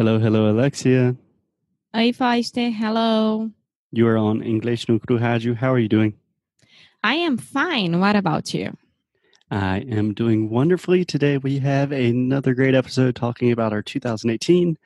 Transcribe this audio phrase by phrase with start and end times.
[0.00, 1.14] Hello, hello, Alexia.
[1.94, 2.70] Oi, Foster.
[2.70, 3.50] Hello.
[3.92, 5.54] You are on English no Cru Rádio.
[5.54, 6.14] How are you doing?
[7.04, 8.00] I am fine.
[8.00, 8.74] What about you?
[9.50, 11.04] I am doing wonderfully.
[11.04, 14.78] Today we have another great episode talking about our 2018,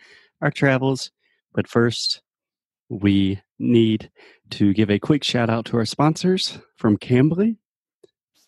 [0.42, 1.12] our travels.
[1.52, 2.20] But first,
[2.88, 4.10] we need
[4.50, 7.58] to give a quick shout out to our sponsors from Cambly.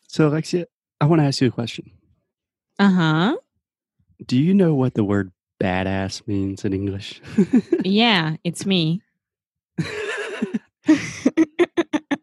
[0.09, 0.67] So, Alexia,
[1.01, 1.93] I want to ask you a question.
[2.81, 3.37] Uh huh.
[4.27, 5.31] Do you know what the word
[5.63, 7.21] badass means in English?
[7.85, 9.03] yeah, it's me.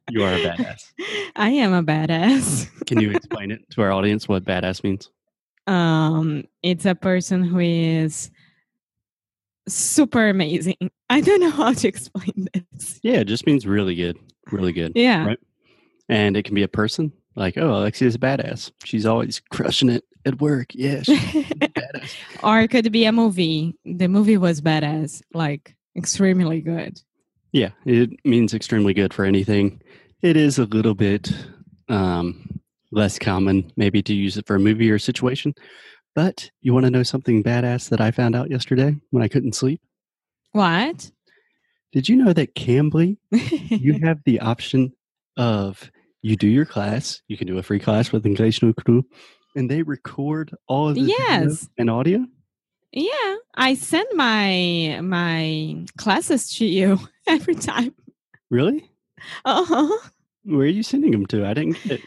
[0.10, 0.92] you are a badass.
[1.36, 2.70] I am a badass.
[2.86, 5.10] Can you explain it to our audience what badass means?
[5.68, 8.30] Um, it's a person who is
[9.68, 10.76] super amazing.
[11.10, 13.00] I don't know how to explain this.
[13.04, 14.18] Yeah, it just means really good.
[14.52, 14.94] Really good.
[14.96, 15.26] Yeah.
[15.26, 15.40] Right.
[16.10, 17.14] And it can be a person.
[17.36, 18.72] Like, oh, Alexia's a badass.
[18.84, 20.68] She's always crushing it at work.
[20.74, 22.16] Yeah, she's badass.
[22.44, 23.76] or it could be a movie.
[23.86, 27.00] The movie was badass, like extremely good.
[27.52, 29.82] Yeah, it means extremely good for anything.
[30.22, 31.32] It is a little bit
[31.90, 32.60] um,
[32.92, 35.54] less common, maybe, to use it for a movie or a situation.
[36.16, 39.54] But you want to know something badass that I found out yesterday when I couldn't
[39.56, 39.82] sleep?
[40.52, 41.12] What?
[41.92, 44.94] Did you know that Cambly, you have the option
[45.38, 45.92] of
[46.24, 49.06] you do your class, you can do a free class with English no Crew,
[49.56, 51.70] and they record all of the Yes.
[51.78, 52.26] and audio?
[52.92, 57.94] yeah, I send my my classes to you every time.
[58.50, 58.90] Really?
[59.46, 60.10] Uh huh.
[60.44, 61.46] Where are you sending them to?
[61.46, 62.02] I didn't get it.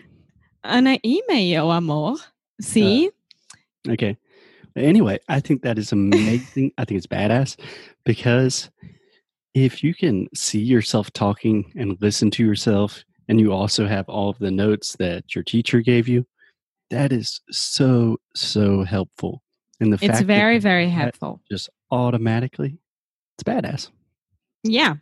[0.65, 2.17] An email, amor.
[2.61, 3.11] See?
[3.89, 4.17] Okay.
[4.77, 6.73] Anyway, I think that is amazing.
[6.77, 7.57] I think it's badass
[8.05, 8.69] because
[9.55, 14.29] if you can see yourself talking and listen to yourself, and you also have all
[14.29, 16.25] of the notes that your teacher gave you,
[16.91, 19.43] that is so, so helpful.
[19.81, 21.41] And the it's very, very helpful.
[21.51, 22.79] just automatically,
[23.37, 23.91] it's badass.
[24.63, 24.97] Yeah.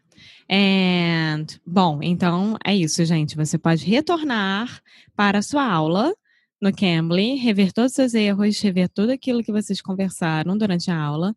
[0.48, 3.36] And, bom, então é isso, gente.
[3.36, 4.80] Você pode retornar
[5.16, 6.12] para a sua aula
[6.60, 10.98] no Cambly, rever todos os seus erros, rever tudo aquilo que vocês conversaram durante a
[10.98, 11.34] aula.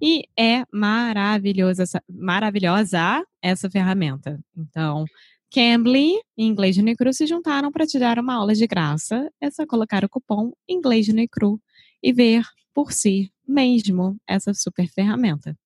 [0.00, 4.40] E é maravilhosa maravilhosa essa ferramenta.
[4.56, 5.04] Então,
[5.50, 9.28] Cambly e Inglês no Cru se juntaram para te dar uma aula de graça.
[9.40, 11.60] É só colocar o cupom Inglês no Cru
[12.02, 15.56] e ver por si mesmo essa super ferramenta.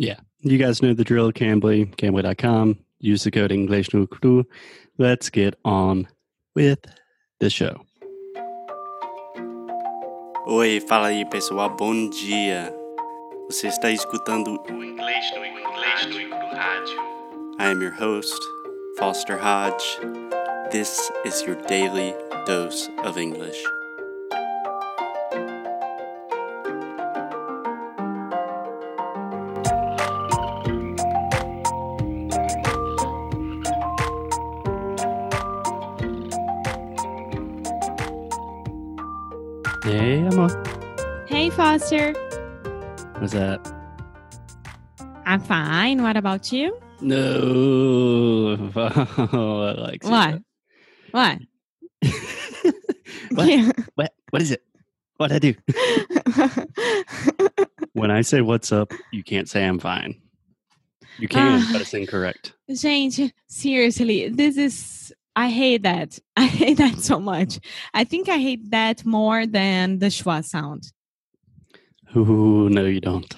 [0.00, 0.24] Yeah.
[0.42, 2.76] You guys know the drill, Cambly, Cambly.com.
[3.02, 4.46] Use the code English no Cru.
[4.98, 6.06] Let's get on
[6.56, 6.80] with
[7.40, 7.84] the show.
[10.46, 12.74] Oi, fala aí pessoal, bom dia.
[13.50, 16.98] Você está escutando o Inglês no Inglês no Rádio.
[17.58, 18.40] I am your host,
[19.00, 19.96] Foster Hodge.
[20.70, 23.56] This is your daily dose of English.
[39.82, 41.24] Hey, Emma.
[41.26, 42.12] Hey, Foster.
[43.16, 43.66] What's up?
[45.24, 46.02] I'm fine.
[46.02, 46.78] What about you?
[47.02, 50.10] No, oh, Alexia.
[50.10, 50.42] What?
[51.12, 51.38] What?
[53.32, 53.48] what?
[53.48, 53.72] Yeah.
[53.94, 54.12] What?
[54.30, 54.62] What is it?
[55.16, 55.54] What I do?
[57.92, 60.14] When I say what's up, you can't say I'm fine.
[61.18, 61.68] You can, Ah.
[61.72, 62.54] but it's incorrect.
[62.72, 65.12] Gente, seriously, this is.
[65.36, 66.18] I hate that.
[66.36, 67.58] I hate that so much.
[67.92, 70.84] I think I hate that more than the schwa sound.
[72.16, 73.34] Ooh, no, you don't.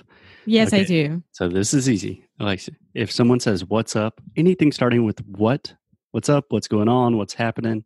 [0.47, 1.23] Yes, I do.
[1.33, 2.25] So this is easy.
[2.41, 5.75] Alexia, if someone says what's up, anything starting with what,
[6.13, 7.85] what's up, what's going on, what's happening,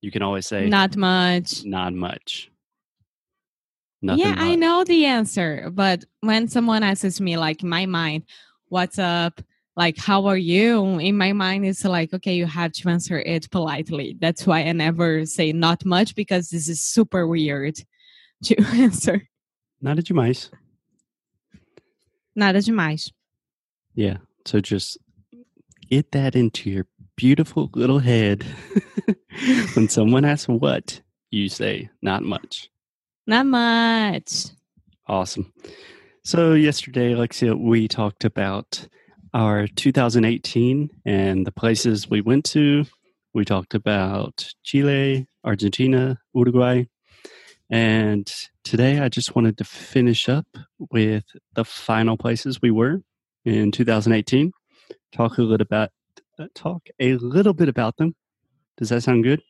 [0.00, 1.64] you can always say Not much.
[1.64, 2.50] not much.
[4.00, 5.70] Nothing yeah, I know the answer.
[5.72, 8.24] But when someone asks me, like, my mind,
[8.68, 9.42] what's up?
[9.74, 10.98] Like, how are you?
[10.98, 14.16] In my mind, it's like, okay, you have to answer it politely.
[14.20, 17.76] That's why I never say not much because this is super weird
[18.44, 19.22] to answer.
[19.80, 20.50] Nada demais.
[22.36, 23.10] Nada demais.
[23.98, 24.18] Yeah.
[24.44, 24.96] So just
[25.90, 26.86] get that into your
[27.16, 28.46] beautiful little head.
[29.74, 31.00] when someone asks what,
[31.32, 32.70] you say not much.
[33.26, 34.44] Not much.
[35.08, 35.52] Awesome.
[36.22, 38.86] So yesterday, Alexia, we talked about
[39.34, 42.84] our 2018 and the places we went to.
[43.34, 46.84] We talked about Chile, Argentina, Uruguay.
[47.68, 50.46] And today I just wanted to finish up
[50.92, 51.24] with
[51.54, 53.02] the final places we were
[53.44, 54.52] in 2018.
[55.12, 55.90] Talk a little about
[56.38, 58.14] uh, talk a little bit about them.
[58.76, 59.42] Does that sound good?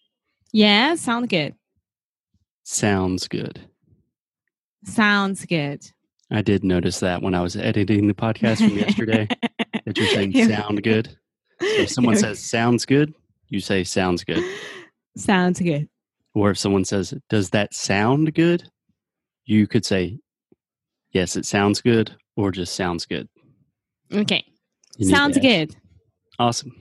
[0.52, 1.54] Yeah, sound good.
[2.64, 3.60] Sounds good.
[4.84, 5.84] Sounds good.
[6.30, 9.28] I did notice that when I was editing the podcast from yesterday
[9.84, 11.08] that you're saying sound good.
[11.60, 13.14] So if someone says sounds good,
[13.48, 14.44] you say sounds good.
[15.16, 15.88] Sounds good.
[16.34, 18.64] Or if someone says, does that sound good?
[19.44, 20.18] You could say,
[21.10, 23.28] yes, it sounds good, or just sounds good.
[24.12, 24.44] Okay.
[24.96, 25.76] You need to Sounds good.
[26.38, 26.72] Awesome.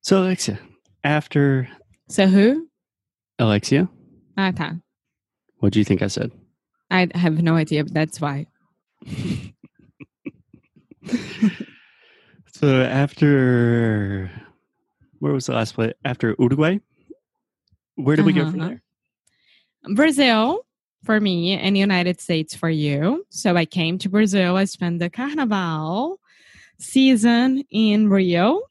[0.00, 0.58] So, Alexia,
[1.04, 1.68] after
[2.08, 2.68] So who?
[3.38, 3.88] Alexia,
[4.36, 4.52] Ah,
[5.58, 6.32] what do you think I said?
[6.90, 8.46] I have no idea, but that's why.
[12.52, 14.30] So, after
[15.20, 15.92] where was the last place?
[16.04, 16.78] After Uruguay,
[17.94, 18.68] where did we go from Uh-huh.
[18.70, 18.82] there?
[19.94, 20.66] Brazil
[21.04, 23.24] for me and the United States for you.
[23.30, 24.56] So I came to Brazil.
[24.56, 26.20] I spent the Carnival
[26.78, 28.62] season in Rio.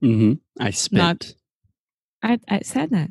[0.00, 1.34] hmm I spent.
[2.22, 3.10] I, I said that.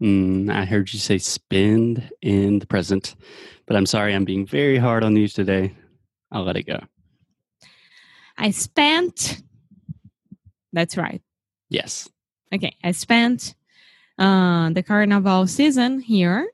[0.00, 3.16] Mm, I heard you say spend in the present,
[3.66, 5.74] but I'm sorry, I'm being very hard on you today.
[6.30, 6.80] I'll let it go.
[8.36, 9.42] I spent.
[10.72, 11.22] That's right.
[11.70, 12.08] Yes.
[12.54, 13.54] Okay, I spent
[14.18, 16.46] uh, the Carnival season here,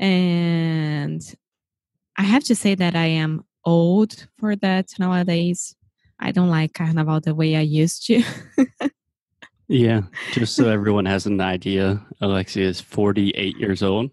[0.00, 1.22] and
[2.16, 5.76] I have to say that I am old for that nowadays.
[6.18, 8.22] I don't like Carnival the way I used to.
[9.70, 10.02] Yeah.
[10.32, 14.10] Just so everyone has an idea, Alexia is 48 years old.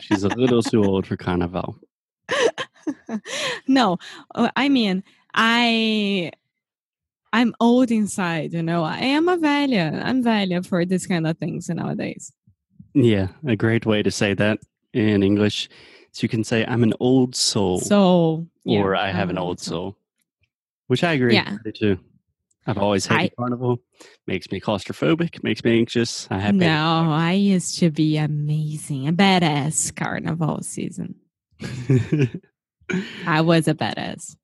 [0.00, 1.76] She's a little too old for Carnival.
[3.66, 3.98] no,
[4.36, 5.02] uh, I mean,
[5.34, 6.30] I
[7.32, 8.84] I'm old inside, you know.
[8.84, 10.00] I am a velha.
[10.04, 12.32] I'm velha for this kind of things nowadays.
[12.96, 13.28] Yeah.
[13.46, 14.58] A great way to say that
[14.94, 15.68] in English
[16.12, 19.38] So you can say, I'm an old soul, So, yeah, or I have I'm an
[19.38, 19.90] old soul.
[19.92, 19.96] soul,
[20.86, 21.34] which I agree.
[21.34, 21.56] Yeah.
[21.74, 21.98] Too.
[22.66, 23.78] I've always hated I- Carnival.
[24.26, 26.26] Makes me claustrophobic, makes me anxious.
[26.30, 31.14] I have No, I used to be amazing, a badass carnival season.
[33.26, 34.36] I was a badass.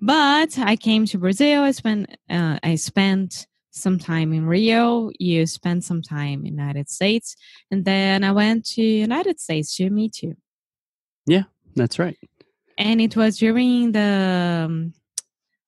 [0.00, 1.62] But I came to Brazil.
[1.62, 5.10] I spent uh, I spent some time in Rio.
[5.18, 7.36] You spent some time in United States,
[7.70, 10.36] and then I went to United States to meet you.
[11.26, 11.44] Yeah,
[11.74, 12.16] that's right.
[12.78, 14.92] And it was during the um,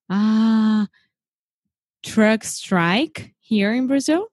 [0.09, 0.87] ah
[2.03, 4.27] truck strike here in Brazil.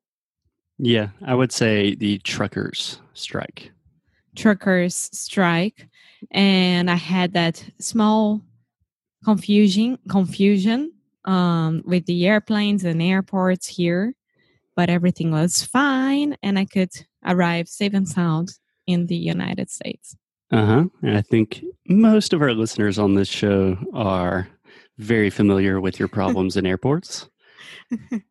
[0.78, 3.70] Yeah, I would say the truckers strike.
[4.36, 5.86] truckers strike
[6.32, 8.40] and i had that small
[9.24, 10.90] confusion confusion
[11.24, 14.14] um, with the airplanes and airports here
[14.76, 16.90] but everything was fine and i could
[17.24, 18.50] arrive safe and sound
[18.86, 20.16] in the united states
[20.52, 20.84] Uh huh.
[21.02, 24.46] And I think most of our listeners on this show are
[24.98, 27.28] very familiar with your problems in airports.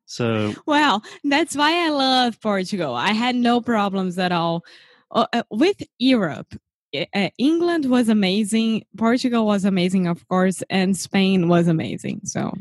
[0.05, 4.63] So, well that's why i love portugal i had no problems at all
[5.11, 6.53] uh, uh, with europe
[6.95, 12.53] uh, england was amazing portugal was amazing of course and spain was amazing so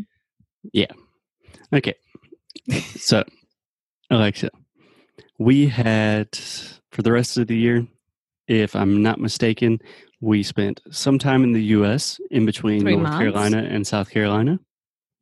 [1.73, 1.95] okay.
[2.97, 3.25] So,
[4.11, 4.51] Alexia,
[5.39, 6.29] we had
[6.93, 7.87] for the rest of the year,
[8.47, 9.81] if I'm not mistaken,
[10.21, 12.21] we spent some time in the U.S.
[12.31, 13.19] in between Three North months.
[13.19, 14.59] Carolina and South Carolina.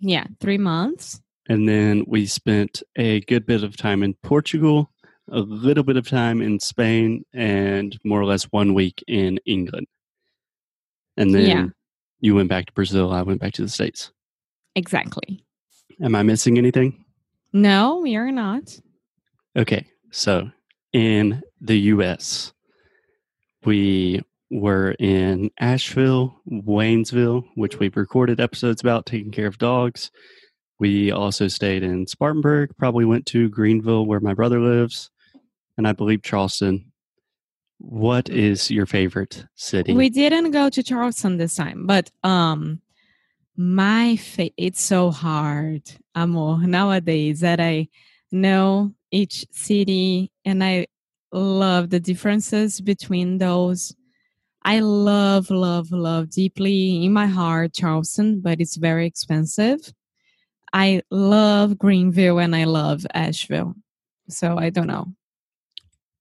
[0.00, 4.90] yeah three months And then we spent a good bit of time in Portugal,
[5.30, 9.86] a little bit of time in Spain, and more or less one week in England.
[11.16, 11.66] And then Yeah.
[12.20, 14.10] you went back to Brazil, I went back to the States.
[14.74, 15.42] Exactly
[16.02, 17.04] Am I missing anything?
[17.52, 18.78] No, you're not.
[19.56, 20.50] Okay, so
[20.92, 22.52] in the US,
[23.64, 30.10] we were in Asheville, Waynesville, which we've recorded episodes about taking care of dogs.
[30.78, 35.10] We also stayed in Spartanburg, probably went to Greenville, where my brother lives,
[35.76, 36.86] and I believe Charleston.
[37.78, 39.92] What is your favorite city?
[39.92, 42.80] We didn't go to Charleston this time, but um
[43.60, 45.82] my fa- it's so hard,
[46.14, 47.88] amor, nowadays that I
[48.32, 50.86] know each city and I
[51.30, 53.94] love the differences between those.
[54.64, 59.92] I love, love, love deeply in my heart Charleston, but it's very expensive.
[60.72, 63.74] I love Greenville and I love Asheville.
[64.30, 65.12] So I don't know.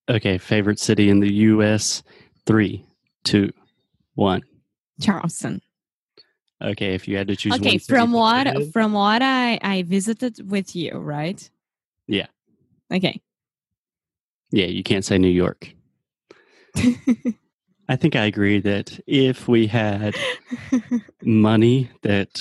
[0.10, 2.04] okay, favorite city in the US?
[2.46, 2.84] Three,
[3.24, 3.54] two,
[4.16, 4.42] one.
[5.00, 5.62] Charleston.
[6.62, 10.50] Okay, if you had to choose okay one from what from what i i visited
[10.52, 11.50] with you right
[12.08, 12.28] Yeah.
[12.92, 13.22] okay
[14.52, 15.72] Yeah, you can't say New York.
[17.88, 20.16] I think I agree that if we had
[21.24, 22.34] money that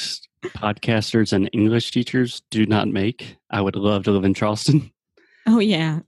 [0.56, 4.90] podcasters and English teachers do not make, I would love to live in Charleston.
[5.46, 6.00] oh yeah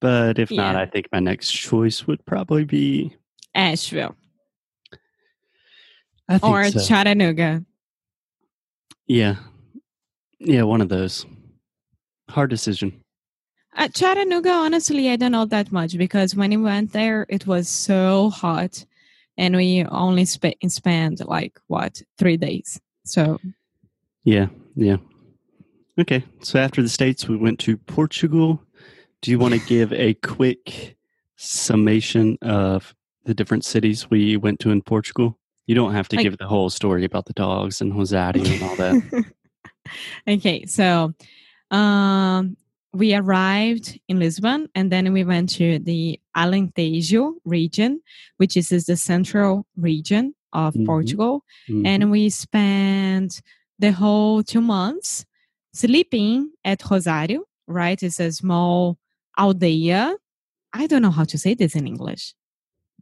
[0.00, 3.16] But if not, I think my next choice would probably be
[3.54, 4.14] asheville
[6.42, 6.84] or so.
[6.84, 7.64] Chattanooga?
[9.06, 9.36] yeah,
[10.38, 11.24] yeah, one of those.
[12.28, 13.00] Hard decision.
[13.74, 17.68] At Chattanooga, honestly, I don't know that much because when we went there, it was
[17.68, 18.84] so hot,
[19.36, 22.80] and we only sp- spent like what three days.
[23.04, 23.38] So
[24.24, 24.96] Yeah, yeah.
[25.98, 28.62] Okay, so after the states, we went to Portugal.
[29.22, 30.96] Do you want to give a quick
[31.36, 35.38] summation of the different cities we went to in Portugal?
[35.66, 38.62] You don't have to Like- give the whole story about the dogs and Rosário and
[38.62, 39.32] all that.
[40.28, 41.12] okay, so
[41.70, 42.56] um,
[42.92, 48.00] we arrived in Lisbon and then we went to the Alentejo region,
[48.36, 50.86] which is, is the central region of Mhm.
[50.86, 51.44] Portugal.
[51.68, 51.86] Mhm.
[51.86, 53.42] And we spent
[53.78, 55.24] the whole two months
[55.74, 58.00] sleeping at Rosário, right?
[58.02, 58.98] It's a small
[59.38, 60.16] aldeia.
[60.72, 62.34] I don't know how to say this in English.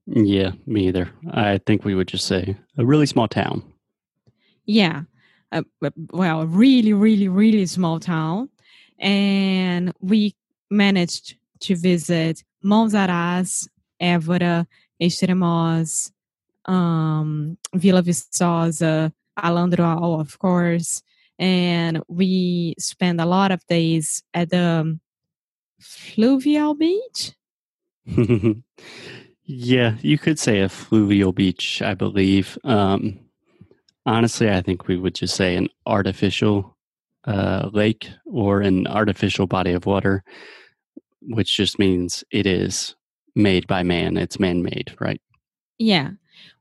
[0.07, 1.11] Yeah, me either.
[1.33, 3.63] I think we would just say a really small town.
[4.67, 5.03] Yeah.
[5.53, 5.63] Uh,
[6.11, 8.49] well, a really, really, really small town.
[8.99, 10.35] And we
[10.71, 13.69] managed to visit Monsaraz,
[14.01, 14.67] Évora,
[15.01, 16.11] Estremoz,
[16.67, 21.03] um, Vila Viçosa, Alandroal, of course.
[21.39, 24.99] And we spent a lot of days at the
[25.81, 27.33] fluvial beach.
[29.47, 32.59] yeah, you could say a fluvial beach, I believe.
[32.65, 33.21] Um,
[34.07, 36.77] honestly, I think we would just say an artificial
[37.27, 40.23] uh, lake or an artificial body of water,
[41.23, 42.95] which just means it is
[43.35, 44.17] made by man.
[44.17, 45.21] It's man made, right?
[45.79, 46.13] Yeah,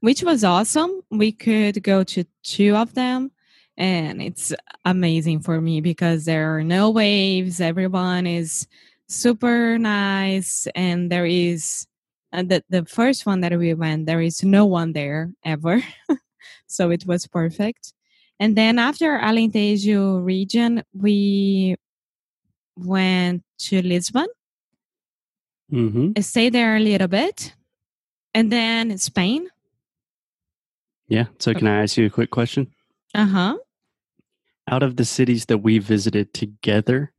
[0.02, 1.02] which was awesome.
[1.10, 3.32] We could go to two of them,
[3.78, 7.62] and it's amazing for me because there are no waves.
[7.62, 8.68] Everyone is
[9.08, 11.88] super nice, and there is
[12.34, 14.06] uh, the the first one that we went.
[14.06, 15.82] There is no one there ever,
[16.68, 17.94] so it was perfect.
[18.40, 21.76] And then after Alentejo region, we
[22.76, 24.28] went to Lisbon
[25.72, 26.22] Mm-hmm.
[26.22, 27.56] stay there a little bit,
[28.34, 29.48] and then Spain.
[31.08, 31.26] Yeah.
[31.40, 32.68] So, can I ask you a quick question?
[33.16, 33.58] Uh huh.
[34.70, 37.12] Out of the cities that we visited together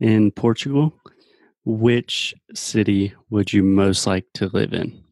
[0.00, 0.94] in Portugal,
[1.64, 5.02] which city would you most like to live in?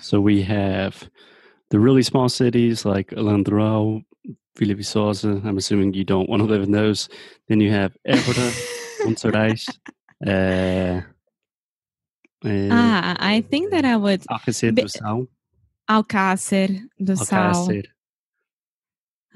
[0.00, 1.08] So we have
[1.70, 4.04] the really small cities like Alandroal,
[4.56, 5.44] Vila Viçosa.
[5.44, 7.08] I'm assuming you don't want to live in those.
[7.48, 8.50] Then you have Évora,
[9.04, 9.68] Monsaraz,
[10.26, 11.00] uh,
[12.44, 15.26] uh, ah, I think that I would Alcácer do Sal,
[15.88, 17.54] Alcácer do Sal.
[17.54, 17.84] Alcácer.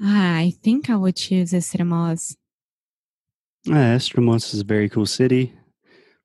[0.01, 2.35] Ah, I think I would choose Estremoz.
[3.67, 5.53] Uh, Estremoz is a very cool city,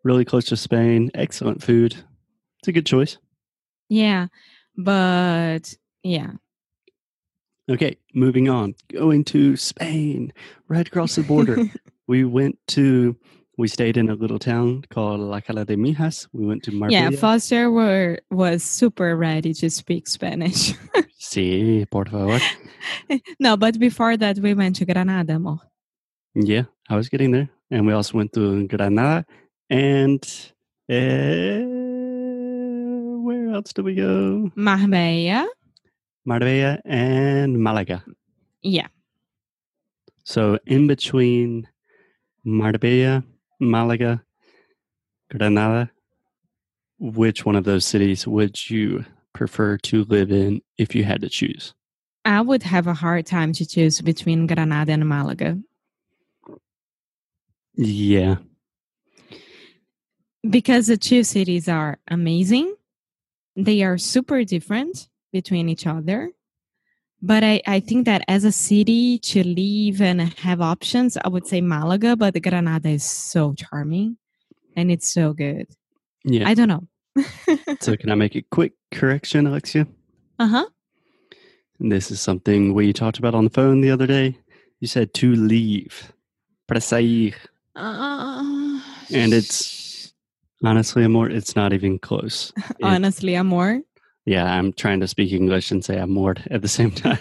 [0.05, 1.11] really close to Spain.
[1.15, 1.97] Excellent food.
[2.59, 3.17] It's a good choice.
[3.89, 4.27] Yeah,
[4.77, 6.33] but yeah.
[7.71, 8.75] Okay, moving on.
[8.93, 10.33] Going to Spain,
[10.69, 11.65] right across the border.
[12.07, 13.17] we went to,
[13.57, 16.29] we stayed in a little town called La Cala de Mijas.
[16.33, 17.11] We went to Marbella.
[17.11, 20.75] Yeah, Foster were was super ready to speak Spanish.
[21.21, 22.41] Sí, por favor.
[23.39, 25.61] no, but before that we went to Granada more.
[26.35, 27.49] Yeah, I was getting there.
[27.71, 29.25] And we also went to Granada.
[29.71, 30.23] And
[30.91, 31.63] uh,
[33.23, 34.51] where else did we go?
[34.57, 35.49] Marbella.
[36.25, 38.05] Marbella and Malaga.
[38.63, 38.89] Yeah.
[40.25, 41.69] So in between
[42.45, 43.23] Marbella,
[43.61, 44.23] Malaga,
[45.31, 45.91] Granada,
[46.99, 51.29] which one of those cities would you prefer to live in if you had to
[51.29, 51.73] choose?
[52.25, 55.57] I would have a hard time to choose between Granada and Malaga
[57.75, 58.37] Yeah.
[60.49, 62.75] because the two cities are amazing.
[63.57, 66.31] They are super different between each other.
[67.23, 71.47] But I, I think that as a city to live and have options, I would
[71.47, 74.17] say Malaga, but Granada is so charming
[74.75, 75.67] and it's so good.
[76.25, 76.49] Yeah.
[76.49, 76.87] I don't know.
[77.81, 79.87] so can I make a quick correction, Alexia?
[80.39, 80.67] uh huh.
[81.79, 84.37] This is something we talked about on the phone the other day.
[84.81, 86.13] You said to leave.
[86.69, 87.33] Para sair.
[87.77, 88.81] Uh,
[89.13, 90.13] And it's-
[90.63, 92.53] Honestly, amor, it's not even close.
[92.71, 93.81] It- honestly, Amor.
[94.27, 97.19] yeah, I'm trying to speak English and say amor at the same time.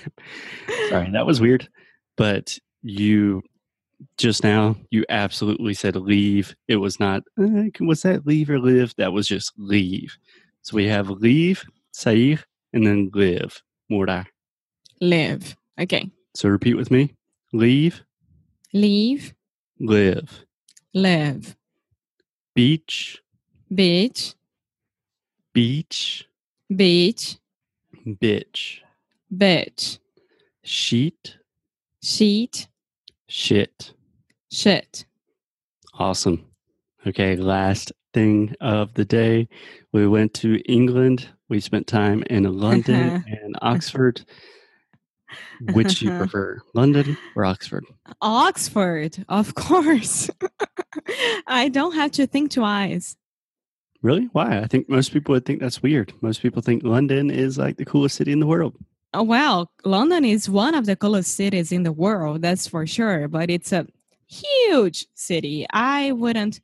[0.89, 1.70] Sorry, that was weird.
[2.18, 3.41] But you
[4.18, 6.53] just now, you absolutely said leave.
[6.68, 8.94] It was not, uh, was that leave or live?
[8.98, 10.18] That was just leave.
[10.63, 11.63] So we have leave,
[11.94, 12.39] sair,
[12.74, 14.25] and then live, morar.
[15.00, 15.56] Live.
[15.79, 16.10] Okay.
[16.36, 17.15] So repeat with me
[17.53, 18.03] leave,
[18.74, 19.34] Leave.
[19.79, 20.45] Live,
[20.93, 21.55] Live.
[22.55, 23.21] beach,
[23.74, 24.36] Beach.
[25.53, 26.27] beach,
[26.75, 27.38] beach,
[28.05, 28.79] bitch,
[29.33, 30.00] bitch,
[30.63, 31.38] sheet,
[32.01, 32.67] sheet,
[33.27, 33.93] shit.
[34.51, 35.05] shit.
[35.93, 36.45] Awesome.
[37.07, 39.48] Okay, last thing of the day.
[39.91, 41.27] We went to England.
[41.48, 43.36] We spent time in London uh-huh.
[43.43, 44.21] and Oxford.
[45.74, 46.19] Which you uh-huh.
[46.19, 47.86] prefer, London or Oxford?
[48.21, 50.29] Oxford, of course.
[51.48, 53.15] I don't have to think twice.
[54.01, 54.29] Really?
[54.31, 54.59] Why?
[54.59, 56.13] I think most people would think that's weird.
[56.21, 58.75] Most people think London is like the coolest city in the world.
[59.13, 63.27] Oh, well, London is one of the coolest cities in the world, that's for sure.
[63.27, 63.88] But it's a
[64.27, 65.65] huge city.
[65.71, 66.62] I wouldn't.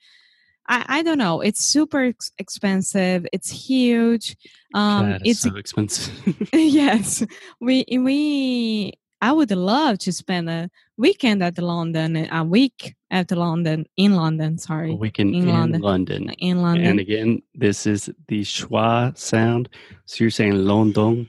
[0.67, 1.41] I, I don't know.
[1.41, 3.25] It's super ex- expensive.
[3.31, 4.35] It's huge.
[4.73, 6.49] Um, that is it's so expensive.
[6.53, 7.23] yes.
[7.59, 8.93] We we.
[9.21, 14.57] I would love to spend a weekend at London, a week at London in London.
[14.57, 15.81] Sorry, a weekend in in London.
[15.81, 16.29] London.
[16.37, 16.85] in London.
[16.85, 19.69] And again, this is the schwa sound.
[20.05, 21.27] So you're saying London.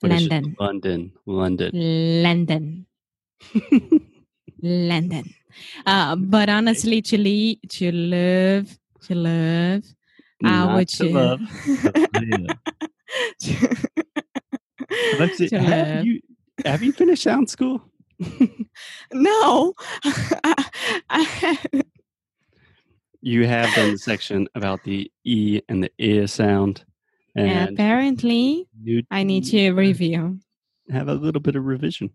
[0.00, 1.12] but it's just London.
[1.26, 1.72] London.
[1.72, 1.72] London.
[2.22, 2.86] London.
[4.62, 5.34] London.
[5.86, 9.84] Uh, but honestly, to, le- to live, to live,
[10.44, 11.40] I would to love.
[15.14, 16.20] Alexia, to have you
[16.64, 17.82] have you finished sound school?
[19.12, 19.74] no.
[21.10, 21.58] I-
[23.22, 25.90] You have done the section about the e and the
[26.22, 26.84] i sound,
[27.34, 28.68] and apparently,
[29.10, 30.38] I need to review.
[30.90, 32.10] have a little bit of revision.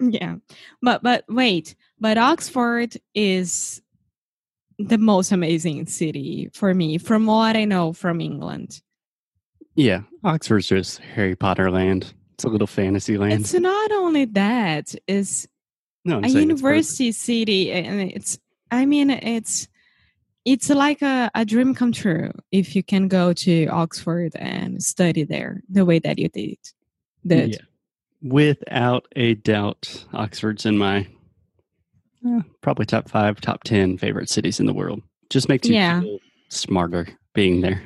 [0.00, 0.36] Yeah.
[0.82, 3.82] But but wait, but Oxford is
[4.78, 8.80] the most amazing city for me from what I know from England.
[9.74, 12.14] Yeah, Oxford's just Harry Potter land.
[12.34, 13.40] It's a little fantasy land.
[13.40, 15.46] It's not only that, it's
[16.04, 18.38] no, I'm a university city and it's
[18.70, 19.68] I mean it's
[20.44, 25.24] it's like a, a dream come true if you can go to Oxford and study
[25.24, 26.58] there the way that you did.
[27.26, 27.50] Did.
[27.50, 27.58] Yeah.
[28.22, 31.06] Without a doubt, Oxford's in my
[32.26, 35.02] eh, probably top five, top ten favorite cities in the world.
[35.30, 36.00] Just makes you Yeah.
[36.00, 37.82] feel smarter being there.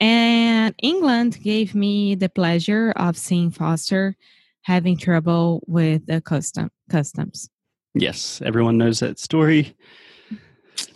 [0.00, 4.14] And England gave me the pleasure of seeing Foster
[4.62, 7.48] having trouble with the custom customs.
[7.94, 9.74] yes, everyone knows that story.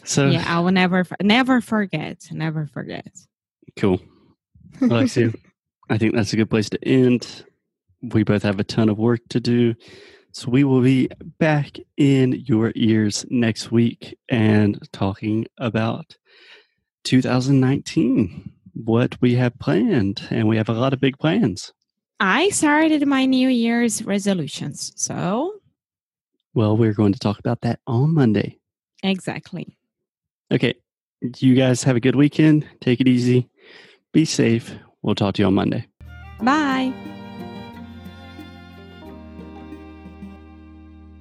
[0.04, 3.06] So yeah, I will never never forget, never forget.
[3.76, 4.00] cool.
[4.82, 5.32] Alexia,
[5.90, 7.44] I think that's a good place to end.
[8.02, 9.74] We both have a ton of work to do.
[10.32, 16.16] So we will be back in your ears next week and talking about
[17.04, 20.22] 2019, what we have planned.
[20.30, 21.72] And we have a lot of big plans.
[22.20, 25.54] I started my New Year's resolutions, so
[26.54, 28.58] Well, we're going to talk about that on Monday.
[29.02, 29.76] exactly.
[30.52, 30.74] Okay.
[31.38, 32.66] You guys have a good weekend.
[32.80, 33.48] Take it easy.
[34.12, 34.74] Be safe.
[35.02, 35.86] We'll talk to you on Monday.
[36.42, 36.92] Bye.